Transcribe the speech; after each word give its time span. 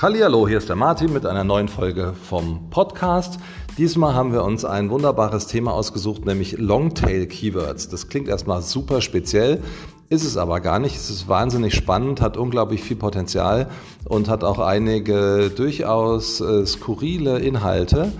Hallihallo, 0.00 0.48
hier 0.48 0.56
ist 0.56 0.70
der 0.70 0.76
Martin 0.76 1.12
mit 1.12 1.26
einer 1.26 1.44
neuen 1.44 1.68
Folge 1.68 2.14
vom 2.14 2.70
Podcast. 2.70 3.38
Diesmal 3.76 4.14
haben 4.14 4.32
wir 4.32 4.44
uns 4.44 4.64
ein 4.64 4.88
wunderbares 4.88 5.46
Thema 5.46 5.74
ausgesucht, 5.74 6.24
nämlich 6.24 6.56
Longtail 6.56 7.26
Keywords. 7.26 7.90
Das 7.90 8.08
klingt 8.08 8.26
erstmal 8.26 8.62
super 8.62 9.02
speziell, 9.02 9.62
ist 10.08 10.24
es 10.24 10.38
aber 10.38 10.60
gar 10.60 10.78
nicht. 10.78 10.96
Es 10.96 11.10
ist 11.10 11.28
wahnsinnig 11.28 11.74
spannend, 11.74 12.22
hat 12.22 12.38
unglaublich 12.38 12.82
viel 12.82 12.96
Potenzial 12.96 13.68
und 14.06 14.30
hat 14.30 14.42
auch 14.42 14.58
einige 14.58 15.50
durchaus 15.54 16.40
äh, 16.40 16.64
skurrile 16.64 17.38
Inhalte, 17.38 18.10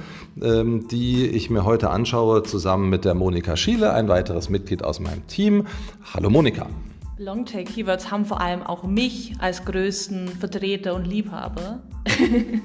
ähm, 0.43 0.86
die 0.89 1.29
ich 1.29 1.49
mir 1.49 1.64
heute 1.64 1.89
anschaue, 1.89 2.43
zusammen 2.43 2.90
mit 2.90 3.07
der 3.07 3.14
Monika 3.14 3.57
Schiele, 3.57 3.94
ein 3.94 4.08
weiteres 4.08 4.50
Mitglied 4.50 4.85
aus 4.85 5.00
meinem 5.00 5.26
Team. 5.29 5.67
Hallo 6.12 6.29
Monika. 6.29 6.67
Longtail-Keywords 7.20 8.10
haben 8.10 8.24
vor 8.24 8.40
allem 8.40 8.62
auch 8.62 8.82
mich 8.84 9.34
als 9.38 9.66
größten 9.66 10.29
Vertreter 10.29 10.94
und 10.94 11.06
Liebhaber. 11.06 11.80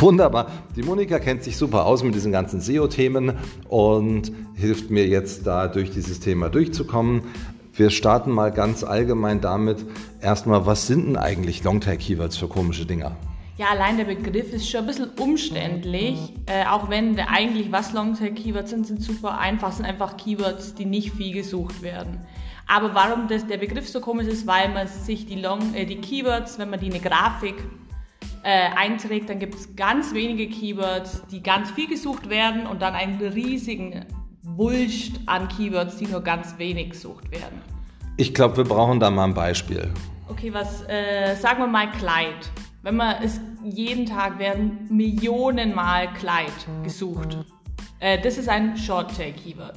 Wunderbar. 0.00 0.50
Die 0.74 0.82
Monika 0.82 1.18
kennt 1.18 1.42
sich 1.42 1.58
super 1.58 1.84
aus 1.84 2.02
mit 2.02 2.14
diesen 2.14 2.32
ganzen 2.32 2.62
SEO-Themen 2.62 3.34
und 3.68 4.32
hilft 4.54 4.90
mir 4.90 5.06
jetzt 5.06 5.46
da 5.46 5.68
durch 5.68 5.90
dieses 5.90 6.18
Thema 6.20 6.48
durchzukommen. 6.48 7.24
Wir 7.74 7.90
starten 7.90 8.30
mal 8.30 8.50
ganz 8.52 8.84
allgemein 8.84 9.42
damit. 9.42 9.84
Erstmal, 10.22 10.64
was 10.64 10.86
sind 10.86 11.04
denn 11.04 11.16
eigentlich 11.18 11.62
Longtail-Keywords 11.62 12.38
für 12.38 12.48
komische 12.48 12.86
Dinger? 12.86 13.14
Ja, 13.58 13.66
allein 13.66 13.98
der 13.98 14.04
Begriff 14.04 14.52
ist 14.54 14.68
schon 14.68 14.80
ein 14.80 14.86
bisschen 14.86 15.10
umständlich. 15.20 16.18
Äh, 16.46 16.64
auch 16.66 16.88
wenn 16.88 17.20
eigentlich 17.20 17.70
was 17.70 17.92
Longtail-Keywords 17.92 18.70
sind, 18.70 18.86
sind 18.86 19.02
super 19.02 19.38
einfach, 19.38 19.72
sind 19.72 19.84
einfach 19.84 20.16
Keywords, 20.16 20.74
die 20.74 20.86
nicht 20.86 21.12
viel 21.12 21.34
gesucht 21.34 21.82
werden. 21.82 22.20
Aber 22.66 22.94
warum 22.94 23.28
das, 23.28 23.46
der 23.46 23.58
Begriff 23.58 23.88
so 23.88 24.00
komisch 24.00 24.26
ist, 24.26 24.46
weil 24.46 24.70
man 24.70 24.88
sich 24.88 25.26
die, 25.26 25.40
Long, 25.40 25.74
äh, 25.74 25.84
die 25.84 26.00
Keywords, 26.00 26.58
wenn 26.58 26.70
man 26.70 26.80
die 26.80 26.86
in 26.86 26.92
eine 26.92 27.02
Grafik 27.02 27.56
äh, 28.42 28.68
einträgt, 28.76 29.28
dann 29.28 29.38
gibt 29.38 29.54
es 29.54 29.76
ganz 29.76 30.14
wenige 30.14 30.48
Keywords, 30.48 31.22
die 31.30 31.42
ganz 31.42 31.70
viel 31.70 31.88
gesucht 31.88 32.28
werden 32.28 32.66
und 32.66 32.82
dann 32.82 32.94
einen 32.94 33.20
riesigen 33.20 34.04
Wulst 34.42 35.20
an 35.26 35.48
Keywords, 35.48 35.96
die 35.96 36.06
nur 36.06 36.20
ganz 36.20 36.56
wenig 36.58 36.90
gesucht 36.90 37.30
werden. 37.30 37.60
Ich 38.16 38.34
glaube, 38.34 38.58
wir 38.58 38.64
brauchen 38.64 39.00
da 39.00 39.10
mal 39.10 39.24
ein 39.24 39.34
Beispiel. 39.34 39.90
Okay, 40.28 40.52
was, 40.52 40.82
äh, 40.88 41.34
sagen 41.36 41.60
wir 41.60 41.66
mal 41.66 41.90
Kleid. 41.92 42.50
Wenn 42.82 42.96
man 42.96 43.22
es 43.22 43.40
jeden 43.62 44.04
Tag 44.04 44.38
werden 44.38 44.86
Millionen 44.90 45.74
Mal 45.74 46.12
Kleid 46.12 46.52
gesucht. 46.82 47.38
Äh, 48.00 48.20
das 48.20 48.36
ist 48.36 48.48
ein 48.48 48.76
Short-Tail-Keyword. 48.76 49.76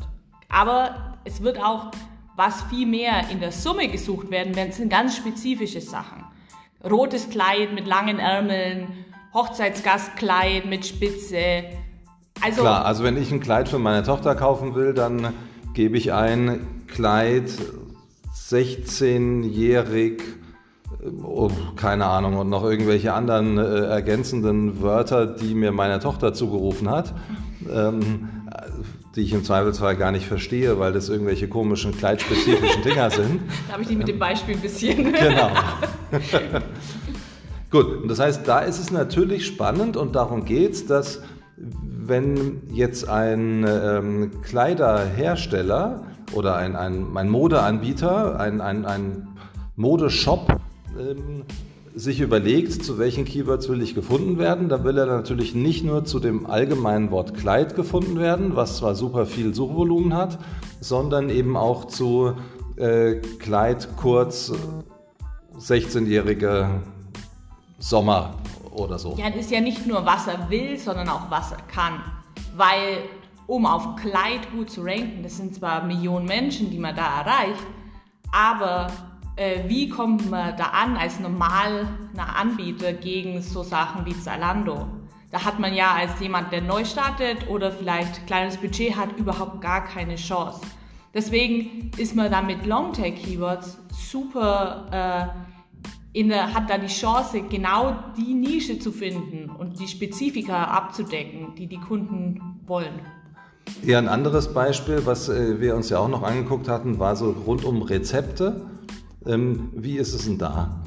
Aber 0.50 1.18
es 1.24 1.42
wird 1.42 1.58
auch 1.62 1.92
was 2.38 2.62
viel 2.70 2.88
mehr 2.88 3.30
in 3.32 3.40
der 3.40 3.52
Summe 3.52 3.90
gesucht 3.90 4.30
werden, 4.30 4.54
sind 4.72 4.90
ganz 4.90 5.18
spezifische 5.18 5.82
Sachen. 5.82 6.24
Rotes 6.88 7.30
Kleid 7.30 7.74
mit 7.74 7.88
langen 7.88 8.20
Ärmeln, 8.20 8.88
Hochzeitsgastkleid 9.34 10.66
mit 10.68 10.86
Spitze. 10.86 11.64
Also 12.42 12.62
Klar, 12.62 12.86
also 12.86 13.04
wenn 13.04 13.18
ich 13.18 13.32
ein 13.32 13.40
Kleid 13.40 13.68
für 13.68 13.80
meine 13.80 14.04
Tochter 14.04 14.36
kaufen 14.36 14.76
will, 14.76 14.94
dann 14.94 15.34
gebe 15.74 15.98
ich 15.98 16.14
ein 16.14 16.86
Kleid 16.88 17.50
16-jährig, 18.36 20.22
oh, 21.24 21.50
keine 21.76 22.06
Ahnung, 22.06 22.38
und 22.38 22.50
noch 22.50 22.64
irgendwelche 22.64 23.14
anderen 23.14 23.58
äh, 23.58 23.88
ergänzenden 23.88 24.80
Wörter, 24.80 25.26
die 25.26 25.56
mir 25.56 25.72
meine 25.72 26.00
Tochter 26.00 26.36
zugerufen 26.36 26.90
hat. 26.90 27.16
Ähm, 27.68 28.30
die 29.18 29.24
ich 29.24 29.34
im 29.34 29.44
Zweifelsfall 29.44 29.98
gar 29.98 30.12
nicht 30.12 30.28
verstehe, 30.28 30.80
weil 30.80 30.94
das 30.94 31.10
irgendwelche 31.10 31.50
komischen, 31.50 31.98
kleidspezifischen 31.98 32.84
Dinger 32.84 33.10
sind. 33.10 33.42
Da 33.68 33.74
habe 33.74 33.82
ich 33.82 33.90
die 33.90 33.96
mit 33.96 34.08
dem 34.08 34.20
Beispiel 34.20 34.56
ein 34.56 34.62
bisschen. 34.62 35.12
Genau. 35.12 35.50
Gut, 37.72 38.04
und 38.04 38.08
das 38.08 38.20
heißt, 38.20 38.48
da 38.48 38.60
ist 38.60 38.80
es 38.80 38.92
natürlich 38.92 39.46
spannend 39.46 39.98
und 39.98 40.16
darum 40.16 40.46
geht 40.46 40.74
es, 40.74 40.86
dass 40.86 41.22
wenn 41.58 42.62
jetzt 42.72 43.10
ein 43.10 43.66
ähm, 43.68 44.32
Kleiderhersteller 44.44 46.06
oder 46.34 46.56
ein, 46.56 46.76
ein, 46.76 47.08
ein 47.18 47.30
Modeanbieter, 47.30 48.40
ein, 48.40 48.62
ein, 48.62 48.86
ein 48.86 49.28
Modeshop 49.76 50.62
ähm, 50.98 51.44
sich 51.98 52.20
überlegt, 52.20 52.86
zu 52.86 53.00
welchen 53.00 53.26
Keywords 53.26 53.70
will 53.70 53.82
ich 53.82 53.96
gefunden 53.96 54.38
werden, 54.38 54.70
dann 54.70 54.84
will 54.84 55.00
er 55.00 55.08
natürlich 55.08 55.56
nicht 55.56 55.84
nur 55.84 56.06
zu 56.06 56.20
dem 56.20 56.46
allgemeinen 56.46 57.10
Wort 57.10 57.34
Kleid 57.34 57.76
gefunden 57.76 58.20
werden, 58.20 58.56
was 58.56 58.78
zwar 58.78 58.94
super 58.94 59.26
viel 59.26 59.56
Suchvolumen 59.56 60.14
hat, 60.14 60.38
sondern 60.80 61.32
eben 61.32 61.58
auch 61.58 61.86
zu 61.86 62.34
äh, 62.76 63.16
Kleid 63.40 63.90
kurz 63.98 64.54
16-jährige 65.58 66.70
Sommer 67.80 68.36
oder 68.72 69.00
so. 69.00 69.16
Ja, 69.18 69.32
das 69.32 69.46
ist 69.46 69.52
ja 69.52 69.60
nicht 69.60 69.88
nur, 69.88 70.06
was 70.06 70.28
er 70.28 70.52
will, 70.52 70.78
sondern 70.78 71.10
auch, 71.10 71.32
was 71.32 71.52
er 71.52 71.62
kann. 71.68 72.04
Weil, 72.56 73.00
um 73.48 73.66
auf 73.66 73.96
Kleid 73.96 74.52
gut 74.52 74.70
zu 74.70 74.82
ranken, 74.84 75.24
das 75.24 75.38
sind 75.38 75.56
zwar 75.56 75.84
Millionen 75.84 76.28
Menschen, 76.28 76.70
die 76.70 76.78
man 76.78 76.96
da 76.96 77.22
erreicht, 77.22 77.66
aber 78.32 78.88
wie 79.68 79.90
kommt 79.90 80.30
man 80.30 80.58
da 80.58 80.66
an 80.66 80.98
als 80.98 81.20
normaler 81.20 81.88
Anbieter 82.18 82.94
gegen 82.94 83.42
so 83.42 83.64
Sachen 83.64 84.06
wie 84.06 84.20
Zalando? 84.20 84.88
Da 85.32 85.44
hat 85.44 85.60
man 85.60 85.74
ja 85.74 85.94
als 85.94 86.20
jemand, 86.20 86.52
der 86.52 86.62
neu 86.62 86.86
startet 86.86 87.50
oder 87.50 87.72
vielleicht 87.72 88.26
kleines 88.28 88.58
Budget 88.58 88.96
hat, 88.96 89.18
überhaupt 89.18 89.62
gar 89.62 89.86
keine 89.86 90.16
Chance. 90.16 90.62
Deswegen 91.14 91.92
ist 91.98 92.16
man 92.16 92.32
da 92.32 92.42
mit 92.42 92.66
Longtail-Keywords 92.66 93.78
super, 93.92 95.34
äh, 95.34 96.20
in 96.20 96.30
der, 96.30 96.54
hat 96.54 96.70
da 96.70 96.78
die 96.78 96.88
Chance, 96.88 97.42
genau 97.50 97.96
die 98.18 98.34
Nische 98.34 98.80
zu 98.80 98.92
finden 98.92 99.50
und 99.50 99.80
die 99.80 99.88
Spezifika 99.88 100.64
abzudecken, 100.64 101.54
die 101.56 101.68
die 101.68 101.80
Kunden 101.80 102.62
wollen. 102.66 103.02
Ja, 103.84 104.00
ein 104.00 104.08
anderes 104.08 104.54
Beispiel, 104.54 105.06
was 105.06 105.30
äh, 105.30 105.60
wir 105.60 105.76
uns 105.76 105.90
ja 105.90 106.00
auch 106.00 106.08
noch 106.08 106.24
angeguckt 106.24 106.68
hatten, 106.70 107.00
war 107.00 107.16
so 107.16 107.32
rund 107.32 107.66
um 107.66 107.82
Rezepte. 107.82 108.66
Ähm, 109.28 109.70
wie 109.74 109.98
ist 109.98 110.14
es 110.14 110.26
denn 110.26 110.38
da? 110.38 110.82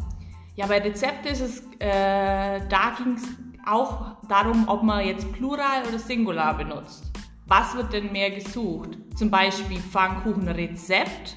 Ja, 0.56 0.67
bei 0.67 0.78
Rezepte 0.78 1.28
ist 1.28 1.41
es, 1.41 1.61
äh, 1.78 2.61
da 2.69 2.95
ging 2.97 3.15
es 3.15 3.25
auch 3.67 4.17
darum, 4.28 4.67
ob 4.67 4.83
man 4.83 5.06
jetzt 5.06 5.31
Plural 5.33 5.83
oder 5.89 5.99
Singular 5.99 6.56
benutzt. 6.56 7.05
Was 7.47 7.75
wird 7.77 7.93
denn 7.93 8.12
mehr 8.12 8.31
gesucht? 8.31 8.97
Zum 9.17 9.31
Beispiel 9.31 9.78
Pfannkuchenrezept. 9.78 11.37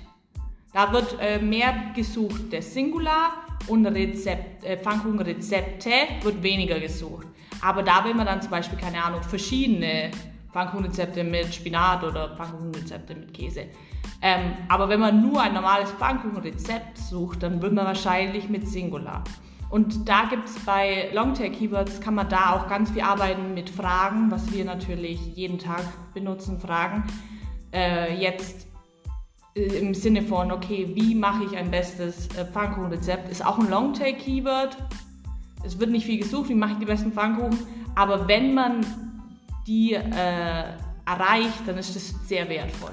Da 0.72 0.92
wird 0.92 1.18
äh, 1.20 1.40
mehr 1.40 1.74
gesucht 1.96 2.52
der 2.52 2.62
Singular 2.62 3.34
und 3.68 3.86
Rezept, 3.86 4.64
äh, 4.64 4.78
Pfannkuchenrezepte 4.78 5.92
wird 6.22 6.42
weniger 6.42 6.80
gesucht. 6.80 7.28
Aber 7.62 7.84
da 7.84 8.04
will 8.04 8.14
man 8.14 8.26
dann 8.26 8.42
zum 8.42 8.52
Beispiel, 8.52 8.78
keine 8.78 9.04
Ahnung, 9.04 9.22
verschiedene 9.24 10.12
Pfannkuchenrezepte 10.54 11.24
mit 11.24 11.54
Spinat 11.54 12.04
oder 12.04 12.36
Pfannkuchenrezepte 12.36 13.16
mit 13.16 13.34
Käse. 13.34 13.66
Ähm, 14.22 14.54
aber 14.70 14.88
wenn 14.88 15.02
man 15.02 15.22
nur 15.22 15.42
ein 15.42 15.54
normales 15.54 15.92
Pfannkuchenrezept 15.92 16.98
sucht, 16.98 17.44
dann 17.44 17.62
wird 17.62 17.74
man 17.74 17.86
wahrscheinlich 17.86 18.48
mit 18.48 18.68
Singular. 18.68 19.24
Und 19.70 20.08
da 20.08 20.26
gibt 20.30 20.46
es 20.46 20.60
bei 20.60 21.10
Longtail-Keywords, 21.14 22.00
kann 22.00 22.14
man 22.14 22.30
da 22.30 22.52
auch 22.54 22.70
ganz 22.70 22.92
viel 22.92 23.02
arbeiten 23.02 23.56
mit 23.56 23.72
Fragen, 23.72 24.30
was 24.30 24.54
wir 24.54 24.64
natürlich 24.64 25.20
jeden 25.36 25.58
Tag 25.58 25.82
benutzen, 26.14 26.60
Fragen. 26.60 27.04
Äh, 27.74 28.16
jetzt 28.22 28.68
äh, 29.56 29.64
im 29.80 29.96
Sinne 29.96 30.22
von, 30.22 30.52
okay, 30.52 30.92
wie 30.94 31.16
mache 31.16 31.46
ich 31.46 31.58
ein 31.58 31.72
bestes 31.72 32.28
äh, 32.38 32.46
Pfannkuchenrezept, 32.46 33.30
ist 33.30 33.44
auch 33.44 33.58
ein 33.58 33.70
Longtail-Keyword. 33.70 34.78
Es 35.66 35.80
wird 35.80 35.90
nicht 35.90 36.06
viel 36.06 36.20
gesucht, 36.20 36.50
wie 36.50 36.56
mache 36.56 36.74
ich 36.74 36.78
die 36.78 36.86
besten 36.86 37.12
Pfannkuchen, 37.12 37.58
aber 37.96 38.28
wenn 38.28 38.54
man 38.54 38.86
die 39.68 39.94
äh, 39.94 40.00
erreicht, 41.06 41.62
dann 41.66 41.78
ist 41.78 41.96
das 41.96 42.14
sehr 42.28 42.48
wertvoll. 42.50 42.92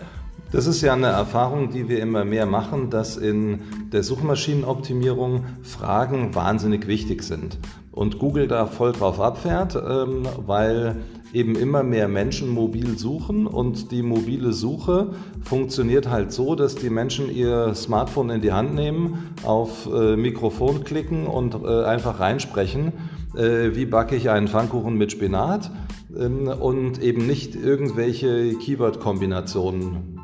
Das 0.52 0.66
ist 0.66 0.82
ja 0.82 0.94
eine 0.94 1.06
Erfahrung, 1.06 1.70
die 1.70 1.88
wir 1.88 2.00
immer 2.00 2.24
mehr 2.24 2.44
machen, 2.44 2.90
dass 2.90 3.16
in 3.16 3.60
der 3.92 4.02
Suchmaschinenoptimierung 4.02 5.44
Fragen 5.62 6.34
wahnsinnig 6.34 6.88
wichtig 6.88 7.22
sind. 7.22 7.58
Und 7.92 8.18
Google 8.18 8.48
da 8.48 8.66
voll 8.66 8.92
drauf 8.92 9.20
abfährt, 9.20 9.76
ähm, 9.76 10.26
weil 10.44 10.96
eben 11.32 11.54
immer 11.54 11.84
mehr 11.84 12.08
Menschen 12.08 12.48
mobil 12.48 12.98
suchen 12.98 13.46
und 13.46 13.92
die 13.92 14.02
mobile 14.02 14.52
Suche 14.52 15.12
funktioniert 15.44 16.08
halt 16.08 16.32
so, 16.32 16.56
dass 16.56 16.74
die 16.74 16.90
Menschen 16.90 17.32
ihr 17.32 17.74
Smartphone 17.76 18.30
in 18.30 18.40
die 18.40 18.52
Hand 18.52 18.74
nehmen, 18.74 19.34
auf 19.44 19.88
äh, 19.92 20.16
Mikrofon 20.16 20.82
klicken 20.82 21.26
und 21.28 21.54
äh, 21.54 21.84
einfach 21.84 22.18
reinsprechen, 22.18 22.92
äh, 23.36 23.74
wie 23.74 23.86
backe 23.86 24.16
ich 24.16 24.30
einen 24.30 24.48
Pfannkuchen 24.48 24.96
mit 24.96 25.12
Spinat 25.12 25.70
und 26.14 27.02
eben 27.02 27.26
nicht 27.26 27.54
irgendwelche 27.54 28.54
Keyword-Kombinationen 28.54 30.20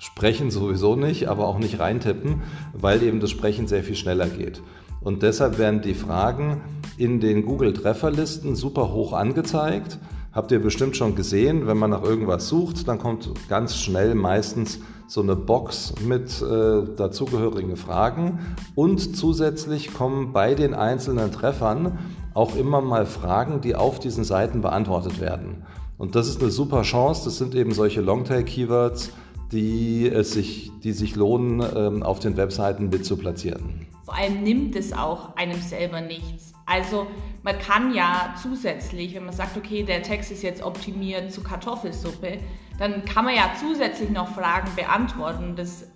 Sprechen 0.00 0.50
sowieso 0.50 0.96
nicht, 0.96 1.28
aber 1.28 1.46
auch 1.46 1.58
nicht 1.58 1.78
reintippen, 1.78 2.40
weil 2.72 3.02
eben 3.02 3.20
das 3.20 3.28
Sprechen 3.28 3.66
sehr 3.66 3.84
viel 3.84 3.96
schneller 3.96 4.28
geht. 4.28 4.62
Und 5.02 5.22
deshalb 5.22 5.58
werden 5.58 5.82
die 5.82 5.92
Fragen 5.92 6.62
in 6.96 7.20
den 7.20 7.44
Google-Trefferlisten 7.44 8.56
super 8.56 8.92
hoch 8.92 9.12
angezeigt. 9.12 9.98
Habt 10.32 10.52
ihr 10.52 10.60
bestimmt 10.60 10.96
schon 10.96 11.16
gesehen, 11.16 11.66
wenn 11.66 11.76
man 11.76 11.90
nach 11.90 12.02
irgendwas 12.02 12.48
sucht, 12.48 12.88
dann 12.88 12.98
kommt 12.98 13.30
ganz 13.50 13.76
schnell 13.76 14.14
meistens 14.14 14.80
so 15.06 15.20
eine 15.20 15.36
Box 15.36 15.92
mit 16.06 16.40
äh, 16.40 16.84
dazugehörigen 16.96 17.76
Fragen 17.76 18.38
und 18.76 19.16
zusätzlich 19.16 19.92
kommen 19.92 20.32
bei 20.32 20.54
den 20.54 20.72
einzelnen 20.72 21.32
Treffern 21.32 21.98
auch 22.34 22.56
immer 22.56 22.80
mal 22.80 23.06
Fragen, 23.06 23.60
die 23.60 23.74
auf 23.74 23.98
diesen 23.98 24.24
Seiten 24.24 24.60
beantwortet 24.60 25.20
werden. 25.20 25.64
Und 25.98 26.14
das 26.14 26.28
ist 26.28 26.40
eine 26.40 26.50
super 26.50 26.82
Chance. 26.82 27.24
Das 27.24 27.38
sind 27.38 27.54
eben 27.54 27.72
solche 27.72 28.00
Longtail-Keywords, 28.00 29.12
die, 29.52 30.08
es 30.08 30.32
sich, 30.32 30.70
die 30.82 30.92
sich 30.92 31.16
lohnen, 31.16 31.62
ähm, 31.76 32.02
auf 32.02 32.20
den 32.20 32.36
Webseiten 32.36 32.88
mit 32.88 33.04
zu 33.04 33.16
platzieren. 33.16 33.86
Vor 34.04 34.14
allem 34.16 34.42
nimmt 34.42 34.76
es 34.76 34.92
auch 34.92 35.36
einem 35.36 35.60
selber 35.60 36.00
nichts. 36.00 36.52
Also 36.66 37.06
man 37.42 37.58
kann 37.58 37.94
ja 37.94 38.34
zusätzlich, 38.40 39.14
wenn 39.14 39.24
man 39.24 39.34
sagt, 39.34 39.56
okay, 39.56 39.82
der 39.82 40.02
Text 40.02 40.30
ist 40.30 40.42
jetzt 40.42 40.62
optimiert 40.62 41.32
zu 41.32 41.42
Kartoffelsuppe, 41.42 42.38
dann 42.78 43.04
kann 43.04 43.24
man 43.24 43.34
ja 43.34 43.50
zusätzlich 43.58 44.10
noch 44.10 44.28
Fragen 44.34 44.70
beantworten. 44.76 45.54
Das 45.56 45.86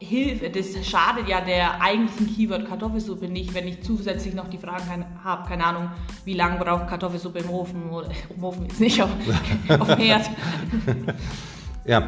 hilft, 0.00 0.56
das 0.56 0.86
schadet 0.86 1.28
ja 1.28 1.40
der 1.40 1.80
eigentlichen 1.80 2.34
Keyword 2.34 2.66
Kartoffelsuppe 2.66 3.28
nicht, 3.28 3.54
wenn 3.54 3.68
ich 3.68 3.82
zusätzlich 3.82 4.34
noch 4.34 4.48
die 4.48 4.58
Fragen 4.58 5.04
habe, 5.22 5.46
keine 5.46 5.64
Ahnung, 5.64 5.90
wie 6.24 6.34
lange 6.34 6.58
braucht 6.58 6.88
Kartoffelsuppe 6.88 7.40
im 7.40 7.50
Ofen 7.50 7.90
oder 7.90 8.08
im 8.36 8.42
Ofen 8.42 8.62
jetzt 8.62 8.80
nicht 8.80 9.02
auf, 9.02 9.10
auf 9.78 9.88
dem 9.88 9.98
Herd. 9.98 10.30
Ja, 11.86 12.06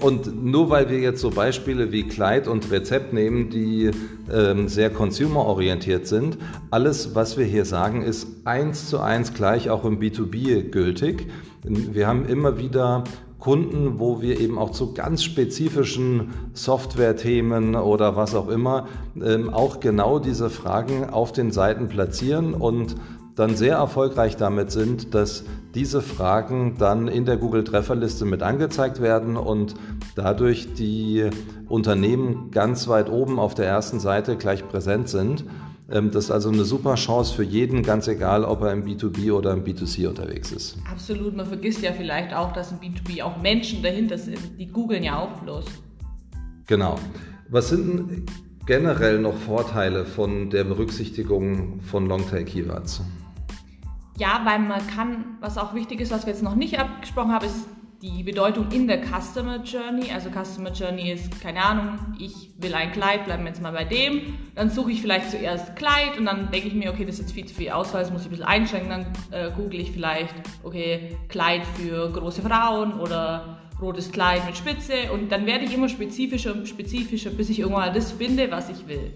und 0.00 0.44
nur 0.44 0.70
weil 0.70 0.88
wir 0.88 0.98
jetzt 0.98 1.20
so 1.20 1.30
Beispiele 1.30 1.92
wie 1.92 2.04
Kleid 2.04 2.48
und 2.48 2.70
Rezept 2.70 3.12
nehmen, 3.12 3.50
die 3.50 3.90
ähm, 4.32 4.68
sehr 4.68 4.90
consumerorientiert 4.90 6.06
sind, 6.06 6.38
alles, 6.70 7.14
was 7.14 7.36
wir 7.36 7.44
hier 7.44 7.64
sagen, 7.64 8.02
ist 8.02 8.26
eins 8.44 8.88
zu 8.88 8.98
eins 8.98 9.34
gleich 9.34 9.68
auch 9.68 9.84
im 9.84 9.98
B2B 9.98 10.70
gültig. 10.70 11.26
Wir 11.62 12.06
haben 12.06 12.26
immer 12.26 12.58
wieder 12.58 13.04
Kunden, 13.40 13.98
wo 13.98 14.20
wir 14.20 14.38
eben 14.38 14.58
auch 14.58 14.70
zu 14.70 14.92
ganz 14.92 15.24
spezifischen 15.24 16.34
Software-Themen 16.52 17.74
oder 17.74 18.14
was 18.14 18.34
auch 18.34 18.48
immer 18.48 18.86
ähm, 19.20 19.50
auch 19.50 19.80
genau 19.80 20.18
diese 20.18 20.50
Fragen 20.50 21.08
auf 21.08 21.32
den 21.32 21.50
Seiten 21.50 21.88
platzieren 21.88 22.54
und 22.54 22.96
dann 23.34 23.56
sehr 23.56 23.76
erfolgreich 23.76 24.36
damit 24.36 24.70
sind, 24.70 25.14
dass 25.14 25.44
diese 25.74 26.02
Fragen 26.02 26.76
dann 26.78 27.08
in 27.08 27.24
der 27.24 27.38
Google-Trefferliste 27.38 28.26
mit 28.26 28.42
angezeigt 28.42 29.00
werden 29.00 29.36
und 29.36 29.74
dadurch 30.14 30.74
die 30.74 31.30
Unternehmen 31.68 32.50
ganz 32.50 32.88
weit 32.88 33.08
oben 33.08 33.38
auf 33.38 33.54
der 33.54 33.66
ersten 33.66 34.00
Seite 34.00 34.36
gleich 34.36 34.68
präsent 34.68 35.08
sind. 35.08 35.44
Ähm, 35.90 36.10
das 36.10 36.24
ist 36.24 36.30
also 36.30 36.50
eine 36.50 36.64
super 36.64 36.94
Chance 36.94 37.34
für 37.34 37.42
jeden, 37.42 37.82
ganz 37.82 38.06
egal, 38.06 38.44
ob 38.44 38.62
er 38.62 38.72
im 38.72 38.84
B2B 38.84 39.32
oder 39.32 39.52
im 39.52 39.64
B2C 39.64 40.08
unterwegs 40.08 40.52
ist. 40.52 40.78
Absolut, 40.90 41.36
man 41.36 41.46
vergisst 41.46 41.82
ja 41.82 41.92
vielleicht 41.92 42.32
auch, 42.32 42.52
dass 42.52 42.70
im 42.72 42.78
B2B 42.78 43.22
auch 43.22 43.40
Menschen 43.42 43.82
dahinter 43.82 44.16
sind. 44.16 44.38
Die 44.58 44.66
googeln 44.66 45.02
ja 45.02 45.18
auch 45.18 45.40
bloß. 45.40 45.64
Genau. 46.66 46.96
Was 47.48 47.70
sind 47.70 47.88
denn 47.88 48.26
generell 48.66 49.18
noch 49.18 49.34
Vorteile 49.34 50.04
von 50.04 50.50
der 50.50 50.62
Berücksichtigung 50.62 51.80
von 51.80 52.06
Longtail-Keywords? 52.06 53.02
Ja, 54.16 54.42
weil 54.44 54.60
man 54.60 54.86
kann, 54.86 55.24
was 55.40 55.58
auch 55.58 55.74
wichtig 55.74 56.00
ist, 56.00 56.12
was 56.12 56.26
wir 56.26 56.32
jetzt 56.32 56.42
noch 56.42 56.54
nicht 56.54 56.78
abgesprochen 56.78 57.32
haben, 57.32 57.46
ist 57.46 57.66
die 58.02 58.22
Bedeutung 58.22 58.70
in 58.72 58.86
der 58.86 59.02
Customer 59.02 59.62
Journey. 59.62 60.10
Also 60.12 60.30
Customer 60.30 60.72
Journey 60.72 61.12
ist, 61.12 61.40
keine 61.40 61.62
Ahnung, 61.62 61.98
ich 62.18 62.50
will 62.58 62.74
ein 62.74 62.92
Kleid, 62.92 63.26
bleiben 63.26 63.44
wir 63.44 63.50
jetzt 63.50 63.60
mal 63.60 63.72
bei 63.72 63.84
dem. 63.84 64.38
Dann 64.54 64.70
suche 64.70 64.92
ich 64.92 65.02
vielleicht 65.02 65.30
zuerst 65.30 65.76
Kleid 65.76 66.18
und 66.18 66.24
dann 66.24 66.50
denke 66.50 66.68
ich 66.68 66.74
mir, 66.74 66.90
okay, 66.90 67.04
das 67.04 67.16
ist 67.16 67.20
jetzt 67.20 67.32
viel 67.32 67.46
zu 67.46 67.54
viel 67.54 67.70
Auswahl, 67.70 68.02
das 68.02 68.10
muss 68.10 68.22
ich 68.22 68.28
ein 68.28 68.30
bisschen 68.30 68.46
einschränken. 68.46 68.90
Dann 68.90 69.06
äh, 69.30 69.50
google 69.54 69.80
ich 69.80 69.92
vielleicht, 69.92 70.34
okay, 70.62 71.16
Kleid 71.28 71.62
für 71.76 72.10
große 72.10 72.40
Frauen 72.40 72.94
oder 72.94 73.58
rotes 73.80 74.10
Kleid 74.10 74.44
mit 74.46 74.56
Spitze 74.56 75.12
und 75.12 75.30
dann 75.30 75.46
werde 75.46 75.64
ich 75.64 75.74
immer 75.74 75.88
spezifischer 75.88 76.52
und 76.52 76.68
spezifischer, 76.68 77.30
bis 77.30 77.50
ich 77.50 77.60
irgendwann 77.60 77.94
das 77.94 78.12
finde, 78.12 78.50
was 78.50 78.68
ich 78.70 78.86
will. 78.88 79.12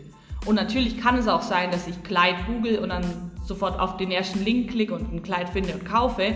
Und 0.47 0.57
natürlich 0.57 1.01
kann 1.01 1.17
es 1.17 1.27
auch 1.27 1.43
sein, 1.43 1.71
dass 1.71 1.87
ich 1.87 2.03
Kleid 2.03 2.37
google 2.47 2.79
und 2.79 2.91
dann 2.91 3.31
sofort 3.45 3.79
auf 3.81 3.97
den 3.97 4.11
ersten 4.11 4.45
Link 4.45 4.71
klicke 4.71 4.95
und 4.95 5.13
ein 5.13 5.23
Kleid 5.23 5.49
finde 5.49 5.75
und 5.75 5.87
kaufe. 5.87 6.35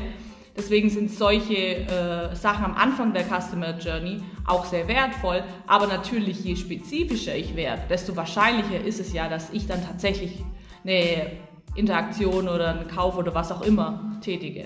Deswegen 0.59 0.91
sind 0.91 1.13
solche 1.13 1.87
äh, 1.87 2.35
Sachen 2.35 2.65
am 2.65 2.75
Anfang 2.75 3.13
der 3.13 3.23
Customer 3.23 3.79
Journey 3.79 4.21
auch 4.45 4.65
sehr 4.65 4.89
wertvoll. 4.89 5.45
Aber 5.69 5.87
natürlich, 5.87 6.43
je 6.43 6.57
spezifischer 6.57 7.37
ich 7.37 7.55
werde, 7.55 7.83
desto 7.89 8.17
wahrscheinlicher 8.17 8.85
ist 8.85 8.99
es 8.99 9.13
ja, 9.13 9.29
dass 9.29 9.51
ich 9.53 9.69
dann 9.69 9.81
tatsächlich 9.87 10.45
eine 10.83 11.31
Interaktion 11.77 12.49
oder 12.49 12.81
einen 12.81 12.89
Kauf 12.89 13.17
oder 13.17 13.33
was 13.37 13.53
auch 13.53 13.63
immer 13.63 14.19
tätige. 14.21 14.65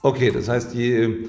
Okay, 0.00 0.30
das 0.30 0.48
heißt, 0.48 0.74
je, 0.74 1.28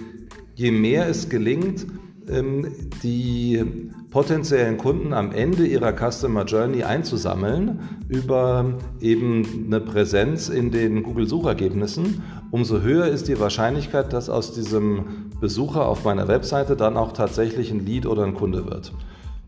je 0.55 0.71
mehr 0.71 1.09
es 1.09 1.29
gelingt, 1.29 1.85
ähm, 2.29 2.89
die 3.03 3.91
potenziellen 4.15 4.77
Kunden 4.77 5.13
am 5.13 5.33
Ende 5.33 5.67
ihrer 5.67 5.91
Customer 5.91 6.45
Journey 6.45 6.85
einzusammeln 6.85 7.99
über 8.07 8.75
eben 9.01 9.65
eine 9.65 9.81
Präsenz 9.81 10.47
in 10.47 10.71
den 10.71 11.03
Google-Suchergebnissen, 11.03 12.23
umso 12.49 12.79
höher 12.79 13.07
ist 13.07 13.27
die 13.27 13.37
Wahrscheinlichkeit, 13.41 14.13
dass 14.13 14.29
aus 14.29 14.53
diesem 14.53 15.31
Besucher 15.41 15.85
auf 15.85 16.05
meiner 16.05 16.29
Webseite 16.29 16.77
dann 16.77 16.95
auch 16.95 17.11
tatsächlich 17.11 17.71
ein 17.71 17.85
Lead 17.85 18.05
oder 18.05 18.23
ein 18.23 18.35
Kunde 18.35 18.65
wird. 18.65 18.93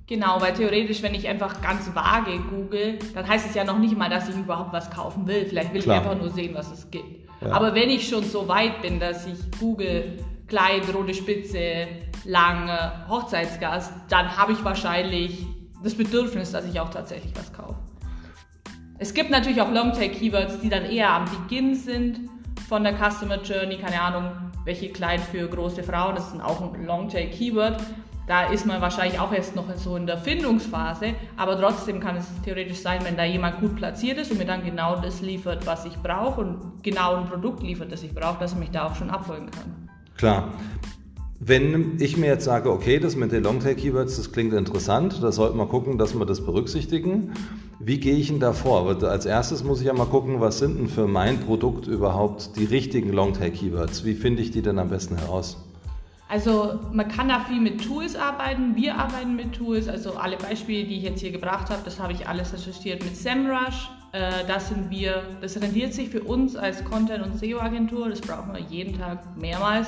Genau, 0.05 0.41
weil 0.41 0.51
theoretisch, 0.51 1.01
wenn 1.01 1.15
ich 1.15 1.29
einfach 1.29 1.61
ganz 1.61 1.89
vage 1.95 2.37
google, 2.49 2.99
dann 3.15 3.25
heißt 3.25 3.47
es 3.47 3.55
ja 3.55 3.63
noch 3.63 3.79
nicht 3.79 3.97
mal, 3.97 4.09
dass 4.09 4.27
ich 4.27 4.35
überhaupt 4.35 4.73
was 4.73 4.91
kaufen 4.91 5.27
will. 5.27 5.45
Vielleicht 5.45 5.73
will 5.73 5.81
Klar. 5.81 6.01
ich 6.01 6.09
einfach 6.09 6.21
nur 6.21 6.31
sehen, 6.31 6.53
was 6.53 6.73
es 6.73 6.91
gibt. 6.91 7.05
Ja. 7.39 7.53
Aber 7.53 7.73
wenn 7.73 7.89
ich 7.89 8.09
schon 8.09 8.25
so 8.25 8.49
weit 8.49 8.81
bin, 8.81 8.99
dass 8.99 9.25
ich 9.27 9.37
google 9.61 10.17
Kleid, 10.47 10.83
rote 10.93 11.13
Spitze, 11.13 11.87
lange 12.27 13.07
Hochzeitsgast, 13.07 13.91
dann 14.09 14.37
habe 14.37 14.51
ich 14.51 14.63
wahrscheinlich 14.63 15.45
das 15.83 15.95
Bedürfnis, 15.95 16.51
dass 16.51 16.65
ich 16.65 16.79
auch 16.79 16.89
tatsächlich 16.89 17.33
was 17.35 17.51
kaufe. 17.53 17.75
Es 18.99 19.13
gibt 19.13 19.29
natürlich 19.29 19.61
auch 19.61 19.71
Longtail-Keywords, 19.71 20.59
die 20.59 20.69
dann 20.69 20.85
eher 20.85 21.11
am 21.11 21.25
Beginn 21.25 21.75
sind 21.75 22.29
von 22.67 22.83
der 22.83 22.93
Customer 22.93 23.41
Journey. 23.41 23.77
Keine 23.77 24.01
Ahnung, 24.01 24.31
welche 24.65 24.89
Kleid 24.89 25.21
für 25.21 25.47
große 25.47 25.83
Frauen, 25.83 26.15
das 26.15 26.33
ist 26.33 26.41
auch 26.41 26.61
ein 26.61 26.85
Longtail-Keyword. 26.85 27.79
Da 28.27 28.47
ist 28.47 28.65
man 28.65 28.81
wahrscheinlich 28.81 29.17
auch 29.21 29.31
erst 29.31 29.55
noch 29.55 29.73
so 29.77 29.95
in 29.95 30.05
der 30.05 30.17
Findungsphase, 30.17 31.13
aber 31.37 31.57
trotzdem 31.57 32.01
kann 32.01 32.17
es 32.17 32.25
theoretisch 32.43 32.79
sein, 32.79 32.99
wenn 33.05 33.15
da 33.15 33.23
jemand 33.23 33.61
gut 33.61 33.77
platziert 33.77 34.17
ist 34.17 34.31
und 34.31 34.37
mir 34.37 34.45
dann 34.45 34.65
genau 34.65 34.97
das 34.97 35.21
liefert, 35.21 35.65
was 35.65 35.85
ich 35.85 35.95
brauche 35.99 36.41
und 36.41 36.83
genau 36.83 37.15
ein 37.15 37.25
Produkt 37.25 37.63
liefert, 37.63 37.89
das 37.89 38.03
ich 38.03 38.13
brauche, 38.13 38.37
dass 38.39 38.51
er 38.51 38.59
mich 38.59 38.71
da 38.71 38.87
auch 38.87 38.95
schon 38.95 39.09
abholen 39.09 39.49
kann. 39.49 39.89
Klar. 40.17 40.49
Wenn 41.39 41.97
ich 41.99 42.17
mir 42.17 42.25
jetzt 42.25 42.45
sage, 42.45 42.71
okay, 42.71 42.99
das 42.99 43.15
mit 43.15 43.31
den 43.31 43.43
Longtail-Keywords, 43.43 44.17
das 44.17 44.31
klingt 44.31 44.53
interessant, 44.53 45.21
da 45.21 45.31
sollten 45.31 45.57
wir 45.57 45.67
gucken, 45.67 45.99
dass 45.99 46.17
wir 46.17 46.25
das 46.25 46.43
berücksichtigen. 46.43 47.33
Wie 47.79 47.99
gehe 47.99 48.15
ich 48.15 48.29
denn 48.29 48.39
da 48.39 48.53
vor? 48.53 49.03
Als 49.03 49.27
erstes 49.27 49.63
muss 49.63 49.79
ich 49.79 49.85
ja 49.85 49.93
mal 49.93 50.05
gucken, 50.05 50.41
was 50.41 50.57
sind 50.57 50.79
denn 50.79 50.87
für 50.89 51.05
mein 51.07 51.39
Produkt 51.39 51.85
überhaupt 51.85 52.55
die 52.57 52.65
richtigen 52.65 53.13
Longtail-Keywords? 53.13 54.03
Wie 54.03 54.15
finde 54.15 54.41
ich 54.41 54.49
die 54.49 54.63
denn 54.63 54.79
am 54.79 54.89
besten 54.89 55.15
heraus? 55.15 55.63
Also 56.27 56.79
man 56.91 57.07
kann 57.07 57.29
da 57.29 57.39
viel 57.41 57.61
mit 57.61 57.85
Tools 57.85 58.15
arbeiten. 58.15 58.75
Wir 58.75 58.95
arbeiten 58.97 59.35
mit 59.35 59.53
Tools. 59.53 59.87
Also 59.87 60.13
alle 60.13 60.37
Beispiele, 60.37 60.85
die 60.85 60.97
ich 60.97 61.03
jetzt 61.03 61.21
hier 61.21 61.31
gebracht 61.31 61.69
habe, 61.69 61.81
das 61.85 61.99
habe 61.99 62.13
ich 62.13 62.27
alles 62.27 62.51
recherchiert 62.51 63.03
mit 63.03 63.15
SEMrush. 63.15 63.91
Äh, 64.11 64.45
das 64.47 64.69
sind 64.69 64.89
wir, 64.89 65.21
das 65.39 65.61
rendiert 65.61 65.93
sich 65.93 66.09
für 66.09 66.21
uns 66.21 66.55
als 66.55 66.83
Content- 66.83 67.23
und 67.23 67.37
SEO-Agentur. 67.37 68.09
Das 68.09 68.21
brauchen 68.21 68.53
wir 68.53 68.59
jeden 68.59 68.97
Tag 68.97 69.37
mehrmals. 69.37 69.87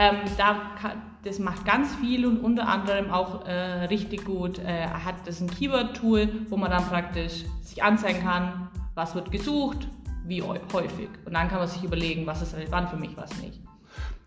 Ähm, 0.00 0.16
da 0.38 0.72
kann, 0.80 1.02
das 1.24 1.38
macht 1.38 1.66
ganz 1.66 1.94
viel 1.96 2.24
und 2.24 2.38
unter 2.38 2.66
anderem 2.66 3.10
auch 3.10 3.44
äh, 3.44 3.84
richtig 3.84 4.24
gut. 4.24 4.58
Äh, 4.58 4.86
hat 4.86 5.26
das 5.26 5.42
ein 5.42 5.50
Keyword-Tool, 5.50 6.46
wo 6.48 6.56
man 6.56 6.70
dann 6.70 6.86
praktisch 6.86 7.44
sich 7.60 7.82
anzeigen 7.82 8.22
kann, 8.22 8.70
was 8.94 9.14
wird 9.14 9.30
gesucht, 9.30 9.86
wie 10.24 10.42
häufig. 10.42 11.10
Und 11.26 11.34
dann 11.34 11.48
kann 11.48 11.58
man 11.58 11.68
sich 11.68 11.84
überlegen, 11.84 12.26
was 12.26 12.40
ist 12.40 12.56
relevant 12.56 12.88
für 12.88 12.96
mich, 12.96 13.14
was 13.18 13.30
nicht. 13.42 13.60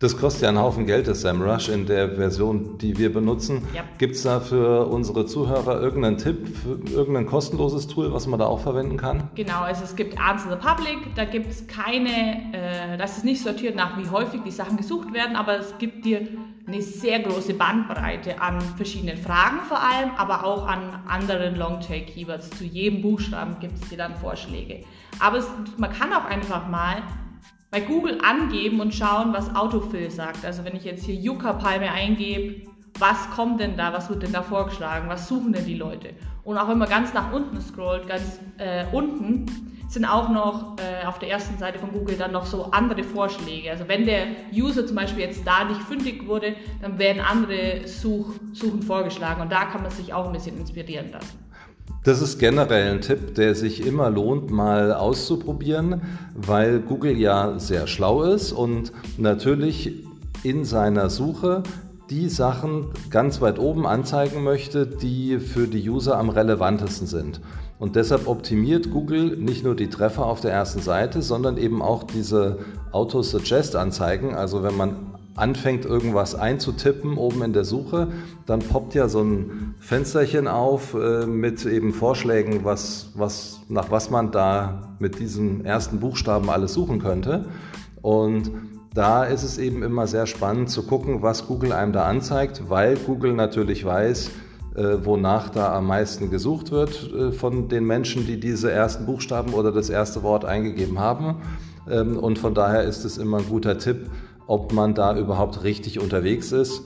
Das 0.04 0.18
kostet 0.18 0.42
ja 0.42 0.50
einen 0.50 0.60
Haufen 0.60 0.86
Geld, 0.86 1.08
das 1.08 1.22
SEMrush 1.22 1.70
in 1.70 1.86
der 1.86 2.16
Version, 2.16 2.78
die 2.78 2.98
wir 2.98 3.14
benutzen. 3.14 3.66
Ja. 3.74 3.86
Gibt 4.00 4.16
es 4.16 4.24
da 4.24 4.42
für 4.42 4.86
unsere 4.88 5.26
Zuhörer 5.26 5.80
irgendeinen 5.80 6.18
Tipp, 6.18 6.46
irgendein 6.92 7.26
kostenloses 7.26 7.88
Tool, 7.88 8.12
was 8.12 8.28
man 8.28 8.38
da 8.38 8.48
auch 8.48 8.60
verwenden 8.60 8.98
kann? 8.98 9.30
Genau, 9.36 9.62
also 9.62 9.86
es 9.86 9.96
gibt 9.96 10.20
Answer 10.20 10.50
the 10.50 10.58
Public, 10.58 11.16
da 11.16 11.24
gibt 11.24 11.50
es 11.50 11.68
keine, 11.68 12.52
äh, 12.52 12.98
das 12.98 13.16
ist 13.16 13.24
nicht 13.24 13.42
sortiert 13.42 13.78
nach 13.78 13.98
wie 13.98 14.10
häufig 14.10 14.42
die 14.46 14.52
Sachen 14.52 14.76
gesucht 14.76 15.14
werden, 15.14 15.38
aber 15.38 15.58
es 15.58 15.74
gibt 15.78 16.04
dir 16.04 16.28
eine 16.68 16.82
sehr 16.82 17.20
große 17.22 17.54
Bandbreite 17.54 18.42
an 18.42 18.60
verschiedenen 18.76 19.18
Fragen 19.18 19.62
vor 19.70 19.82
allem, 19.82 20.12
aber 20.18 20.44
auch 20.44 20.68
an 20.68 20.82
anderen 21.08 21.56
Longtail-Keywords. 21.56 22.50
Zu 22.50 22.66
jedem 22.66 23.02
Buchstaben 23.02 23.56
gibt 23.62 23.82
es 23.82 23.88
dir 23.88 24.00
dann 24.00 24.16
Vorschläge. 24.18 24.84
Aber 25.20 25.38
es, 25.38 25.48
man 25.78 25.94
kann 25.94 26.12
auch 26.12 26.26
einfach 26.26 26.68
mal 26.68 27.04
bei 27.74 27.80
Google 27.80 28.20
angeben 28.22 28.80
und 28.82 28.94
schauen, 28.94 29.34
was 29.34 29.56
Autofill 29.56 30.12
sagt. 30.12 30.46
Also 30.46 30.64
wenn 30.64 30.76
ich 30.76 30.84
jetzt 30.84 31.06
hier 31.06 31.16
Yucca-Palme 31.16 31.92
eingebe, 31.92 32.68
was 33.00 33.28
kommt 33.32 33.60
denn 33.60 33.76
da, 33.76 33.92
was 33.92 34.12
wird 34.12 34.22
denn 34.22 34.32
da 34.32 34.44
vorgeschlagen, 34.44 35.10
was 35.10 35.28
suchen 35.28 35.54
denn 35.54 35.66
die 35.66 35.74
Leute? 35.74 36.12
Und 36.44 36.60
auch 36.60 36.70
wenn 36.70 36.78
man 36.78 36.88
ganz 36.88 37.16
nach 37.16 37.34
unten 37.34 37.60
scrollt, 37.60 38.08
ganz 38.08 38.40
äh, 38.60 38.86
unten, 38.92 39.48
sind 39.88 40.06
auch 40.06 40.30
noch 40.30 40.76
äh, 40.78 41.04
auf 41.08 41.18
der 41.18 41.32
ersten 41.32 41.58
Seite 41.58 41.80
von 41.80 41.92
Google 41.92 42.16
dann 42.16 42.32
noch 42.32 42.46
so 42.46 42.66
andere 42.66 43.04
Vorschläge. 43.04 43.72
Also 43.72 43.88
wenn 43.88 44.06
der 44.06 44.28
User 44.54 44.86
zum 44.86 44.96
Beispiel 44.96 45.24
jetzt 45.24 45.42
da 45.46 45.64
nicht 45.64 45.82
fündig 45.82 46.28
wurde, 46.28 46.56
dann 46.80 47.00
werden 47.00 47.24
andere 47.24 47.88
Such 47.88 48.36
Suchen 48.52 48.84
vorgeschlagen 48.84 49.42
und 49.42 49.52
da 49.52 49.66
kann 49.66 49.82
man 49.82 49.90
sich 49.90 50.14
auch 50.14 50.28
ein 50.28 50.34
bisschen 50.34 50.60
inspirieren 50.60 51.12
lassen. 51.12 51.43
Das 52.04 52.22
ist 52.22 52.38
generell 52.38 52.92
ein 52.92 53.02
Tipp, 53.02 53.36
der 53.36 53.56
sich 53.56 53.86
immer 53.86 54.10
lohnt, 54.10 54.52
mal 54.52 54.94
auszuprobieren, 54.94 56.02
weil 56.36 56.80
Google 56.80 57.18
ja 57.18 57.58
sehr 57.60 57.88
schlau 57.88 58.24
ist 58.24 58.52
und 58.52 58.92
natürlich 59.18 60.04
in 60.44 60.66
seiner 60.66 61.10
Suche 61.10 61.64
die 62.10 62.28
Sachen 62.28 62.88
ganz 63.10 63.40
weit 63.40 63.58
oben 63.58 63.88
anzeigen 63.88 64.44
möchte, 64.44 64.86
die 64.86 65.40
für 65.40 65.68
die 65.68 65.90
User 65.90 66.18
am 66.18 66.30
relevantesten 66.30 67.08
sind. 67.08 67.40
Und 67.80 67.96
deshalb 67.96 68.28
optimiert 68.28 68.92
Google 68.92 69.38
nicht 69.38 69.64
nur 69.64 69.76
die 69.76 69.90
Treffer 69.90 70.26
auf 70.26 70.42
der 70.42 70.52
ersten 70.52 70.82
Seite, 70.82 71.22
sondern 71.22 71.58
eben 71.58 71.82
auch 71.82 72.04
diese 72.04 72.60
Auto-Suggest-Anzeigen. 72.92 74.36
Also 74.36 74.62
wenn 74.64 74.78
man 74.78 75.13
anfängt, 75.36 75.86
irgendwas 75.86 76.36
einzutippen 76.36 77.18
oben 77.18 77.42
in 77.42 77.54
der 77.54 77.66
Suche, 77.66 78.10
dann 78.46 78.60
poppt 78.60 78.94
ja 78.94 79.08
so 79.08 79.22
ein 79.22 79.76
Fensterchen 79.80 80.48
auf 80.48 80.94
äh, 80.94 81.26
mit 81.26 81.66
eben 81.66 81.94
Vorschlägen, 81.94 82.64
was, 82.64 83.12
was, 83.16 83.62
nach 83.68 83.90
was 83.90 84.10
man 84.10 84.32
da 84.32 84.96
mit 85.00 85.20
diesem 85.20 85.66
ersten 85.66 86.00
Buchstaben 86.00 86.50
alles 86.50 86.74
suchen 86.74 87.00
könnte. 87.00 87.46
Und 88.02 88.52
da 88.94 89.24
ist 89.24 89.44
es 89.44 89.58
eben 89.58 89.82
immer 89.82 90.06
sehr 90.06 90.28
spannend 90.28 90.70
zu 90.70 90.84
gucken, 90.84 91.24
was 91.24 91.48
Google 91.48 91.72
einem 91.72 91.94
da 91.94 92.06
anzeigt, 92.06 92.70
weil 92.70 92.96
Google 92.96 93.34
natürlich 93.34 93.84
weiß, 93.84 94.30
äh, 94.76 94.98
wonach 95.04 95.50
da 95.50 95.76
am 95.76 95.88
meisten 95.88 96.30
gesucht 96.30 96.72
wird 96.72 97.12
äh, 97.12 97.32
von 97.32 97.70
den 97.70 97.86
Menschen, 97.86 98.28
die 98.28 98.40
diese 98.40 98.72
ersten 98.72 99.06
Buchstaben 99.06 99.54
oder 99.54 99.72
das 99.72 99.90
erste 99.90 100.22
Wort 100.22 100.46
eingegeben 100.46 101.00
haben. 101.00 101.42
Ähm, 101.90 102.18
und 102.18 102.38
von 102.38 102.54
daher 102.54 102.84
ist 102.84 103.04
es 103.04 103.18
immer 103.18 103.38
ein 103.38 103.50
guter 103.50 103.78
Tipp, 103.78 104.10
ob 104.48 104.74
man 104.74 104.94
da 104.94 105.18
überhaupt 105.18 105.64
richtig 105.64 106.00
unterwegs 106.00 106.52
ist. 106.52 106.84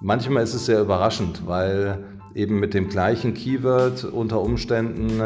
Manchmal 0.00 0.42
ist 0.42 0.54
es 0.54 0.66
sehr 0.66 0.80
überraschend, 0.80 1.46
weil 1.46 2.04
eben 2.34 2.60
mit 2.60 2.74
dem 2.74 2.88
gleichen 2.88 3.34
Keyword 3.34 4.04
unter 4.04 4.40
Umständen 4.40 5.20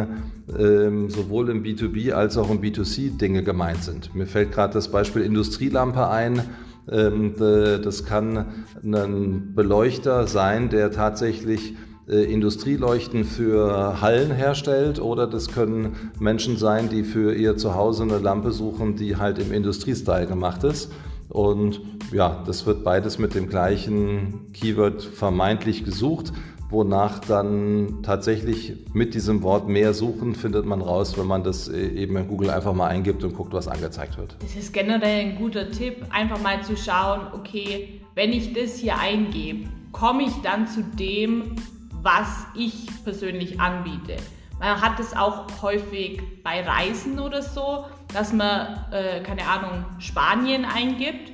ähm, 0.58 1.10
sowohl 1.10 1.50
im 1.50 1.62
B2B 1.62 2.12
als 2.12 2.36
auch 2.36 2.50
im 2.50 2.60
B2C 2.60 3.16
Dinge 3.16 3.42
gemeint 3.42 3.82
sind. 3.82 4.14
Mir 4.14 4.26
fällt 4.26 4.52
gerade 4.52 4.74
das 4.74 4.88
Beispiel 4.88 5.22
Industrielampe 5.22 6.08
ein. 6.08 6.42
Ähm, 6.90 7.34
das 7.36 8.04
kann 8.04 8.46
ein 8.82 9.54
Beleuchter 9.54 10.26
sein, 10.26 10.70
der 10.70 10.90
tatsächlich 10.90 11.74
äh, 12.08 12.30
Industrieleuchten 12.30 13.24
für 13.24 14.00
Hallen 14.02 14.30
herstellt 14.30 15.00
oder 15.00 15.26
das 15.26 15.48
können 15.48 16.10
Menschen 16.18 16.58
sein, 16.58 16.88
die 16.90 17.02
für 17.02 17.34
ihr 17.34 17.56
Zuhause 17.56 18.02
eine 18.02 18.18
Lampe 18.18 18.50
suchen, 18.52 18.96
die 18.96 19.16
halt 19.16 19.38
im 19.38 19.52
Industriestyle 19.52 20.26
gemacht 20.26 20.64
ist. 20.64 20.90
Und 21.28 21.80
ja, 22.12 22.42
das 22.46 22.66
wird 22.66 22.84
beides 22.84 23.18
mit 23.18 23.34
dem 23.34 23.48
gleichen 23.48 24.52
Keyword 24.52 25.02
vermeintlich 25.02 25.84
gesucht, 25.84 26.32
wonach 26.70 27.18
dann 27.20 28.02
tatsächlich 28.02 28.74
mit 28.92 29.14
diesem 29.14 29.42
Wort 29.42 29.68
mehr 29.68 29.94
suchen 29.94 30.34
findet 30.34 30.66
man 30.66 30.80
raus, 30.80 31.16
wenn 31.16 31.26
man 31.26 31.44
das 31.44 31.68
e-, 31.68 31.88
eben 31.88 32.16
in 32.16 32.28
Google 32.28 32.50
einfach 32.50 32.72
mal 32.72 32.88
eingibt 32.88 33.22
und 33.24 33.34
guckt, 33.34 33.52
was 33.52 33.68
angezeigt 33.68 34.18
wird. 34.18 34.36
Das 34.40 34.56
ist 34.56 34.72
generell 34.72 35.26
ein 35.26 35.36
guter 35.36 35.70
Tipp, 35.70 36.04
einfach 36.10 36.40
mal 36.42 36.62
zu 36.62 36.76
schauen, 36.76 37.28
okay, 37.32 38.00
wenn 38.14 38.32
ich 38.32 38.52
das 38.52 38.76
hier 38.76 38.98
eingebe, 38.98 39.68
komme 39.92 40.24
ich 40.24 40.34
dann 40.42 40.66
zu 40.66 40.82
dem, 40.82 41.56
was 42.02 42.28
ich 42.56 42.88
persönlich 43.04 43.60
anbiete. 43.60 44.16
Man 44.58 44.80
hat 44.80 45.00
es 45.00 45.16
auch 45.16 45.46
häufig 45.62 46.20
bei 46.42 46.62
Reisen 46.62 47.18
oder 47.18 47.42
so, 47.42 47.84
dass 48.14 48.32
man, 48.32 48.84
äh, 48.92 49.20
keine 49.20 49.46
Ahnung, 49.46 49.84
Spanien 49.98 50.64
eingibt 50.64 51.32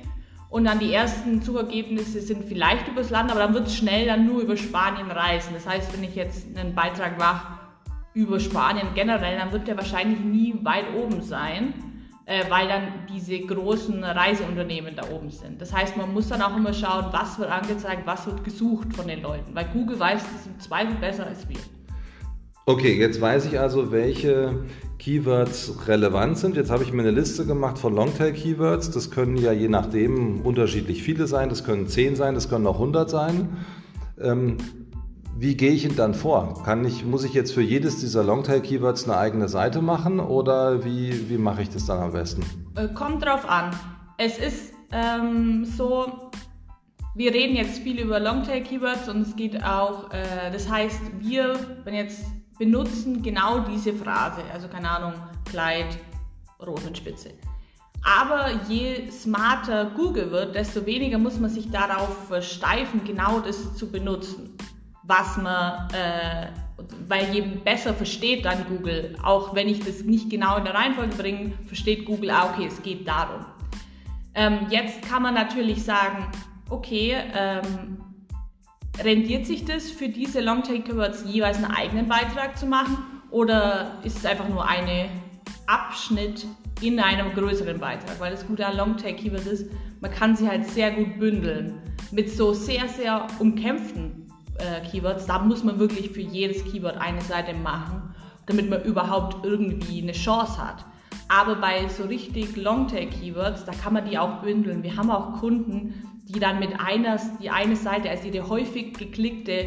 und 0.49 0.65
dann 0.65 0.79
die 0.79 0.93
ersten 0.93 1.41
Suchergebnisse 1.41 2.19
sind 2.21 2.45
vielleicht 2.45 2.87
übers 2.87 3.09
Land, 3.09 3.31
aber 3.31 3.39
dann 3.39 3.53
wird 3.53 3.67
es 3.67 3.75
schnell 3.75 4.05
dann 4.05 4.25
nur 4.25 4.41
über 4.41 4.57
Spanien 4.57 5.09
reisen. 5.09 5.53
Das 5.53 5.67
heißt, 5.67 5.93
wenn 5.93 6.03
ich 6.03 6.15
jetzt 6.15 6.45
einen 6.57 6.75
Beitrag 6.75 7.17
mache 7.17 7.59
über 8.13 8.39
Spanien 8.39 8.87
generell, 8.93 9.37
dann 9.37 9.51
wird 9.53 9.67
der 9.67 9.77
wahrscheinlich 9.77 10.19
nie 10.19 10.53
weit 10.63 10.85
oben 10.93 11.21
sein, 11.21 11.73
äh, 12.25 12.43
weil 12.49 12.67
dann 12.67 12.83
diese 13.07 13.39
großen 13.39 14.03
Reiseunternehmen 14.03 14.95
da 14.95 15.09
oben 15.09 15.29
sind. 15.29 15.61
Das 15.61 15.73
heißt, 15.73 15.95
man 15.95 16.13
muss 16.13 16.27
dann 16.27 16.41
auch 16.41 16.57
immer 16.57 16.73
schauen, 16.73 17.05
was 17.11 17.39
wird 17.39 17.49
angezeigt, 17.49 18.01
was 18.05 18.25
wird 18.25 18.43
gesucht 18.43 18.93
von 18.93 19.07
den 19.07 19.21
Leuten, 19.21 19.55
weil 19.55 19.65
Google 19.71 19.99
weiß 19.99 20.21
das 20.21 20.47
im 20.47 20.59
Zweifel 20.59 20.95
besser 20.95 21.27
als 21.27 21.47
wir. 21.47 21.59
Okay, 22.65 22.99
jetzt 22.99 23.19
weiß 23.19 23.45
ich 23.45 23.59
also, 23.59 23.91
welche 23.91 24.65
Keywords 25.01 25.87
relevant 25.87 26.37
sind. 26.37 26.55
Jetzt 26.55 26.69
habe 26.69 26.83
ich 26.83 26.93
mir 26.93 27.01
eine 27.01 27.09
Liste 27.09 27.43
gemacht 27.43 27.79
von 27.79 27.95
Longtail-Keywords. 27.95 28.91
Das 28.91 29.09
können 29.09 29.35
ja 29.35 29.51
je 29.51 29.67
nachdem 29.67 30.41
unterschiedlich 30.41 31.01
viele 31.01 31.25
sein. 31.25 31.49
Das 31.49 31.63
können 31.63 31.87
10 31.87 32.15
sein, 32.15 32.35
das 32.35 32.49
können 32.49 32.67
auch 32.67 32.75
100 32.75 33.09
sein. 33.09 33.57
Ähm, 34.19 34.57
wie 35.35 35.57
gehe 35.57 35.71
ich 35.71 35.81
denn 35.87 35.95
dann 35.95 36.13
vor? 36.13 36.61
Kann 36.63 36.85
ich, 36.85 37.03
muss 37.03 37.23
ich 37.23 37.33
jetzt 37.33 37.51
für 37.51 37.63
jedes 37.63 37.99
dieser 37.99 38.23
Longtail-Keywords 38.23 39.05
eine 39.05 39.17
eigene 39.17 39.49
Seite 39.49 39.81
machen 39.81 40.19
oder 40.19 40.85
wie, 40.85 41.31
wie 41.31 41.39
mache 41.39 41.63
ich 41.63 41.69
das 41.71 41.87
dann 41.87 41.97
am 41.97 42.11
besten? 42.11 42.43
Äh, 42.75 42.87
kommt 42.89 43.25
drauf 43.25 43.49
an. 43.49 43.71
Es 44.19 44.37
ist 44.37 44.71
ähm, 44.91 45.65
so, 45.65 46.29
wir 47.15 47.33
reden 47.33 47.55
jetzt 47.55 47.79
viel 47.79 47.99
über 47.99 48.19
Longtail-Keywords 48.19 49.09
und 49.09 49.21
es 49.21 49.35
geht 49.35 49.63
auch, 49.63 50.11
äh, 50.11 50.51
das 50.51 50.69
heißt, 50.69 51.01
wir, 51.21 51.55
wenn 51.85 51.95
jetzt 51.95 52.23
benutzen 52.61 53.23
genau 53.23 53.61
diese 53.61 53.91
Phrase, 53.91 54.43
also 54.53 54.67
keine 54.67 54.87
Ahnung, 54.87 55.13
Kleid, 55.45 55.97
Rosenspitze. 56.63 57.31
Aber 58.03 58.51
je 58.69 59.09
smarter 59.09 59.85
Google 59.95 60.29
wird, 60.29 60.53
desto 60.53 60.85
weniger 60.85 61.17
muss 61.17 61.39
man 61.39 61.49
sich 61.49 61.71
darauf 61.71 62.27
versteifen, 62.27 63.01
genau 63.03 63.39
das 63.39 63.75
zu 63.75 63.89
benutzen, 63.89 64.55
was 65.01 65.37
man, 65.37 65.89
äh, 65.93 66.49
weil 67.07 67.33
je 67.33 67.41
besser 67.41 67.95
versteht 67.95 68.45
dann 68.45 68.63
Google, 68.69 69.15
auch 69.23 69.55
wenn 69.55 69.67
ich 69.67 69.83
das 69.83 70.03
nicht 70.03 70.29
genau 70.29 70.57
in 70.57 70.63
der 70.63 70.75
Reihenfolge 70.75 71.15
bringe, 71.15 71.53
versteht 71.65 72.05
Google, 72.05 72.29
ah, 72.29 72.51
okay, 72.53 72.67
es 72.67 72.79
geht 72.83 73.07
darum. 73.07 73.43
Ähm, 74.35 74.67
jetzt 74.69 75.01
kann 75.01 75.23
man 75.23 75.33
natürlich 75.33 75.83
sagen, 75.83 76.27
okay, 76.69 77.17
ähm, 77.33 78.10
Rendiert 78.99 79.45
sich 79.45 79.65
das 79.65 79.89
für 79.89 80.09
diese 80.09 80.41
Longtail-Keywords 80.41 81.23
jeweils 81.27 81.57
einen 81.57 81.71
eigenen 81.71 82.07
Beitrag 82.07 82.57
zu 82.57 82.65
machen 82.65 82.97
oder 83.29 83.99
ist 84.03 84.17
es 84.17 84.25
einfach 84.25 84.49
nur 84.49 84.67
ein 84.67 85.09
Abschnitt 85.65 86.45
in 86.81 86.99
einem 86.99 87.33
größeren 87.33 87.79
Beitrag? 87.79 88.19
Weil 88.19 88.31
das 88.31 88.45
Gute 88.45 88.65
an 88.65 88.75
Longtail-Keywords 88.75 89.45
ist, 89.47 89.71
man 90.01 90.11
kann 90.11 90.35
sie 90.35 90.47
halt 90.47 90.67
sehr 90.67 90.91
gut 90.91 91.17
bündeln. 91.17 91.81
Mit 92.11 92.29
so 92.29 92.53
sehr, 92.53 92.87
sehr 92.89 93.25
umkämpften 93.39 94.27
äh, 94.57 94.85
Keywords, 94.87 95.25
da 95.25 95.39
muss 95.39 95.63
man 95.63 95.79
wirklich 95.79 96.09
für 96.11 96.21
jedes 96.21 96.63
Keyword 96.65 96.97
eine 96.97 97.21
Seite 97.21 97.53
machen, 97.53 98.13
damit 98.45 98.69
man 98.69 98.83
überhaupt 98.83 99.45
irgendwie 99.45 100.01
eine 100.01 100.11
Chance 100.11 100.57
hat. 100.57 100.85
Aber 101.29 101.55
bei 101.55 101.87
so 101.87 102.03
richtig 102.03 102.57
Longtail-Keywords, 102.57 103.63
da 103.65 103.71
kann 103.71 103.93
man 103.93 104.09
die 104.09 104.17
auch 104.17 104.41
bündeln. 104.41 104.83
Wir 104.83 104.97
haben 104.97 105.09
auch 105.09 105.39
Kunden, 105.39 105.93
die 106.33 106.39
dann 106.39 106.59
mit 106.59 106.79
einer, 106.79 107.19
die 107.41 107.49
eine 107.49 107.75
Seite 107.75 108.09
als 108.09 108.23
ihre 108.23 108.47
häufig 108.47 108.93
geklickte, 108.97 109.65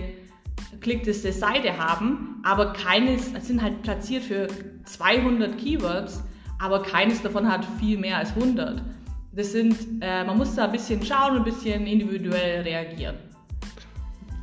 geklickteste 0.72 1.32
Seite 1.32 1.78
haben, 1.78 2.42
aber 2.44 2.72
keines, 2.72 3.32
sind 3.46 3.62
halt 3.62 3.82
platziert 3.82 4.22
für 4.22 4.48
200 4.84 5.58
Keywords, 5.58 6.22
aber 6.58 6.82
keines 6.82 7.22
davon 7.22 7.50
hat 7.50 7.66
viel 7.78 7.98
mehr 7.98 8.18
als 8.18 8.30
100. 8.30 8.82
Das 9.32 9.52
sind, 9.52 9.76
äh, 10.00 10.24
man 10.24 10.38
muss 10.38 10.54
da 10.54 10.66
ein 10.66 10.72
bisschen 10.72 11.04
schauen 11.04 11.32
und 11.32 11.38
ein 11.38 11.44
bisschen 11.44 11.86
individuell 11.86 12.62
reagieren. 12.62 13.16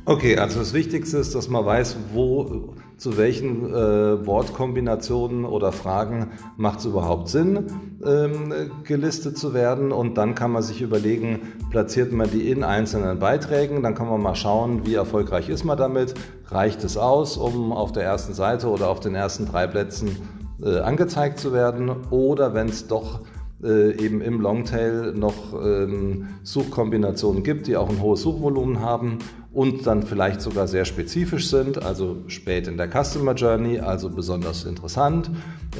Okay, 0.04 0.36
also 0.36 0.58
das 0.58 0.74
Wichtigste 0.74 1.18
ist, 1.18 1.34
dass 1.34 1.48
man 1.48 1.64
weiß, 1.64 1.96
wo, 2.12 2.74
zu 3.02 3.16
welchen 3.16 3.66
äh, 3.66 4.24
Wortkombinationen 4.26 5.44
oder 5.44 5.72
Fragen 5.72 6.28
macht 6.56 6.78
es 6.78 6.84
überhaupt 6.84 7.28
Sinn, 7.28 7.66
ähm, 8.06 8.54
gelistet 8.84 9.36
zu 9.36 9.52
werden. 9.54 9.90
Und 9.90 10.16
dann 10.18 10.36
kann 10.36 10.52
man 10.52 10.62
sich 10.62 10.82
überlegen, 10.82 11.40
platziert 11.70 12.12
man 12.12 12.30
die 12.30 12.48
in 12.48 12.62
einzelnen 12.62 13.18
Beiträgen. 13.18 13.82
Dann 13.82 13.96
kann 13.96 14.08
man 14.08 14.22
mal 14.22 14.36
schauen, 14.36 14.86
wie 14.86 14.94
erfolgreich 14.94 15.48
ist 15.48 15.64
man 15.64 15.76
damit. 15.76 16.14
Reicht 16.46 16.84
es 16.84 16.96
aus, 16.96 17.36
um 17.36 17.72
auf 17.72 17.90
der 17.90 18.04
ersten 18.04 18.34
Seite 18.34 18.68
oder 18.68 18.88
auf 18.88 19.00
den 19.00 19.16
ersten 19.16 19.46
drei 19.46 19.66
Plätzen 19.66 20.16
äh, 20.62 20.78
angezeigt 20.78 21.40
zu 21.40 21.52
werden? 21.52 21.90
Oder 22.10 22.54
wenn 22.54 22.68
es 22.68 22.86
doch 22.86 23.22
äh, 23.64 23.96
eben 23.96 24.20
im 24.20 24.40
Longtail 24.40 25.12
noch 25.12 25.54
ähm, 25.54 26.28
Suchkombinationen 26.44 27.42
gibt, 27.42 27.66
die 27.66 27.76
auch 27.76 27.90
ein 27.90 28.00
hohes 28.00 28.22
Suchvolumen 28.22 28.78
haben 28.78 29.18
und 29.52 29.86
dann 29.86 30.02
vielleicht 30.02 30.40
sogar 30.40 30.66
sehr 30.66 30.84
spezifisch 30.84 31.48
sind, 31.48 31.82
also 31.82 32.22
spät 32.28 32.68
in 32.68 32.76
der 32.76 32.88
Customer 32.88 33.34
Journey, 33.34 33.80
also 33.80 34.08
besonders 34.08 34.64
interessant, 34.64 35.30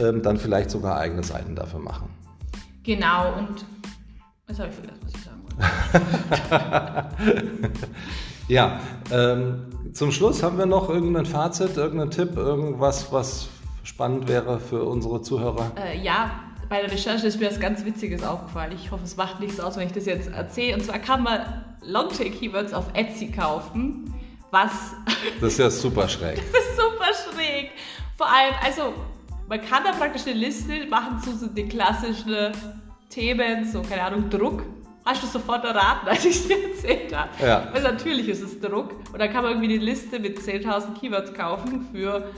ähm, 0.00 0.22
dann 0.22 0.36
vielleicht 0.36 0.70
sogar 0.70 0.98
eigene 0.98 1.22
Seiten 1.22 1.56
dafür 1.56 1.80
machen. 1.80 2.08
Genau, 2.82 3.38
und 3.38 3.64
jetzt 4.48 4.60
habe 4.60 4.70
ich 4.70 4.74
vergessen, 4.74 5.00
was 5.04 5.14
ich 5.14 5.22
sagen 5.22 5.40
wollte. 6.52 7.70
ja, 8.48 8.80
ähm, 9.10 9.66
zum 9.92 10.10
Schluss 10.12 10.42
haben 10.42 10.58
wir 10.58 10.66
noch 10.66 10.88
irgendein 10.88 11.26
Fazit, 11.26 11.76
irgendeinen 11.76 12.10
Tipp, 12.10 12.36
irgendwas, 12.36 13.12
was 13.12 13.48
spannend 13.84 14.28
wäre 14.28 14.58
für 14.60 14.84
unsere 14.84 15.22
Zuhörer? 15.22 15.72
Äh, 15.76 15.98
ja, 16.02 16.30
bei 16.68 16.80
der 16.80 16.90
Recherche 16.90 17.26
ist 17.26 17.40
mir 17.40 17.50
was 17.50 17.60
ganz 17.60 17.84
Witziges 17.84 18.22
aufgefallen. 18.22 18.72
Ich 18.72 18.90
hoffe, 18.90 19.04
es 19.04 19.16
macht 19.16 19.40
nichts 19.40 19.60
aus, 19.60 19.76
wenn 19.76 19.86
ich 19.86 19.92
das 19.92 20.06
jetzt 20.06 20.30
erzähle. 20.30 20.74
Und 20.74 20.82
zwar 20.82 20.98
kann 20.98 21.22
man 21.22 21.40
Longtail-Keywords 21.84 22.72
auf 22.72 22.86
Etsy 22.94 23.30
kaufen, 23.30 24.12
was... 24.50 24.70
Das 25.40 25.52
ist 25.52 25.58
ja 25.58 25.70
super 25.70 26.08
schräg. 26.08 26.36
das 26.52 26.62
ist 26.62 26.76
super 26.76 27.36
schräg. 27.36 27.70
Vor 28.16 28.26
allem, 28.26 28.54
also, 28.64 28.94
man 29.48 29.60
kann 29.60 29.84
da 29.84 29.92
praktisch 29.92 30.22
eine 30.26 30.34
Liste 30.34 30.86
machen 30.86 31.20
zu 31.22 31.36
so 31.36 31.46
den 31.46 31.68
klassischen 31.68 32.52
Themen, 33.08 33.70
so, 33.70 33.82
keine 33.82 34.02
Ahnung, 34.02 34.30
Druck. 34.30 34.62
Hast 35.04 35.22
du 35.22 35.26
sofort 35.26 35.64
erraten, 35.64 36.08
als 36.08 36.24
ich 36.24 36.36
es 36.36 36.48
dir 36.48 36.70
erzählt 36.70 37.16
habe. 37.16 37.30
Ja. 37.44 37.68
Weil 37.72 37.82
natürlich 37.82 38.28
ist 38.28 38.40
es 38.40 38.60
Druck. 38.60 38.92
Und 39.12 39.18
dann 39.20 39.32
kann 39.32 39.42
man 39.42 39.52
irgendwie 39.52 39.74
eine 39.74 39.84
Liste 39.84 40.20
mit 40.20 40.38
10.000 40.38 40.98
Keywords 41.00 41.34
kaufen 41.34 41.88
für, 41.92 42.30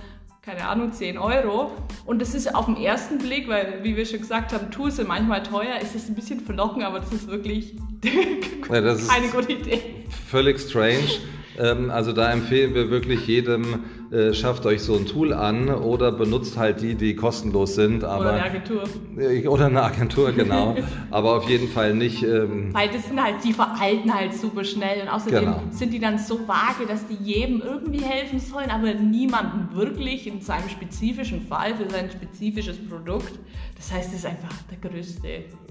keine 0.45 0.69
Ahnung, 0.69 0.93
10 0.93 1.17
Euro. 1.19 1.73
Und 2.05 2.21
das 2.21 2.35
ist 2.35 2.55
auf 2.55 2.67
den 2.67 2.77
ersten 2.77 3.19
Blick, 3.19 3.49
weil, 3.49 3.79
wie 3.83 3.97
wir 3.97 4.05
schon 4.05 4.21
gesagt 4.21 4.53
haben, 4.53 4.71
Tools 4.71 4.97
sind 4.97 5.09
manchmal 5.09 5.43
teuer, 5.43 5.79
ist 5.81 5.95
es 5.95 6.09
ein 6.09 6.15
bisschen 6.15 6.41
verlockend, 6.41 6.85
aber 6.85 7.01
das 7.01 7.13
ist 7.13 7.29
wirklich 7.29 7.77
Ja, 8.71 8.81
das 8.81 9.03
ist- 9.03 9.11
keine 9.11 9.29
gute 9.29 9.53
Idee. 9.53 9.81
Völlig 10.29 10.61
strange. 10.61 11.09
Ähm, 11.59 11.91
also 11.91 12.13
da 12.13 12.31
empfehlen 12.33 12.75
wir 12.75 12.91
wirklich 12.91 13.27
jedem, 13.27 13.85
äh, 14.11 14.33
schafft 14.35 14.67
euch 14.67 14.83
so 14.83 14.95
ein 14.97 15.07
Tool 15.07 15.33
an 15.33 15.69
oder 15.69 16.13
benutzt 16.13 16.57
halt 16.57 16.81
die, 16.81 16.95
die 16.95 17.15
kostenlos 17.17 17.75
sind. 17.75 17.99
Oder 17.99 18.09
Aber, 18.11 18.31
eine 18.33 18.45
Agentur. 18.45 18.83
Äh, 19.19 19.47
Oder 19.49 19.67
eine 19.67 19.83
Agentur, 19.83 20.33
genau. 20.33 20.77
aber 21.11 21.37
auf 21.37 21.49
jeden 21.49 21.69
Fall 21.69 21.95
nicht. 21.95 22.23
Ähm, 22.23 22.73
Weil 22.73 22.89
das 22.91 23.07
sind 23.07 23.23
halt, 23.23 23.37
die 23.45 23.53
veralten 23.53 24.13
halt 24.15 24.35
super 24.35 24.65
schnell 24.65 25.03
und 25.03 25.09
außerdem 25.09 25.41
Genau. 25.45 25.63
sind 25.71 25.93
die 25.93 25.99
dann 25.99 26.19
so 26.19 26.47
vage, 26.47 26.87
dass 26.87 27.07
die 27.07 27.15
jedem 27.15 27.61
irgendwie 27.61 28.03
helfen 28.03 28.39
sollen, 28.39 28.71
aber 28.71 28.95
niemandem 28.95 29.75
wirklich 29.77 30.27
in 30.27 30.41
seinem 30.41 30.69
spezifischen 30.69 31.47
Fall 31.47 31.75
für 31.77 31.89
sein 31.91 32.11
spezifisches 32.11 32.77
Produkt. 32.89 33.33
Das 33.77 33.93
heißt, 33.93 34.11
es 34.11 34.21
ist 34.21 34.27
einfach 34.27 34.51
der 34.71 34.91
größte 34.91 35.29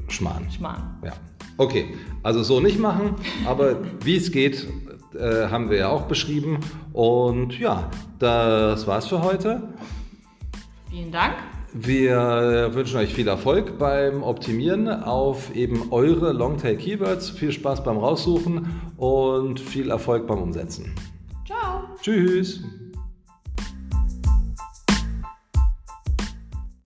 Schmarrn. 0.09 0.49
Schmarrn. 0.51 0.97
Ja. 1.03 1.13
Okay, 1.57 1.93
also 2.23 2.43
so 2.43 2.59
nicht 2.59 2.79
machen, 2.79 3.15
aber 3.45 3.77
wie 4.03 4.17
es 4.17 4.31
geht, 4.31 4.67
äh, 5.15 5.47
haben 5.47 5.69
wir 5.69 5.77
ja 5.77 5.89
auch 5.89 6.03
beschrieben. 6.03 6.59
Und 6.93 7.59
ja, 7.59 7.89
das 8.19 8.87
war's 8.87 9.07
für 9.07 9.21
heute. 9.21 9.61
Vielen 10.89 11.11
Dank. 11.11 11.35
Wir 11.73 12.69
wünschen 12.73 12.97
euch 12.97 13.13
viel 13.13 13.27
Erfolg 13.27 13.79
beim 13.79 14.21
Optimieren 14.21 14.87
auf 14.87 15.55
eben 15.55 15.91
eure 15.91 16.31
Longtail-Keywords. 16.31 17.31
Viel 17.31 17.51
Spaß 17.51 17.83
beim 17.83 17.97
Raussuchen 17.97 18.67
und 18.97 19.59
viel 19.59 19.89
Erfolg 19.89 20.27
beim 20.27 20.37
Umsetzen. 20.37 20.93
Ciao. 21.45 21.81
Tschüss! 21.99 22.63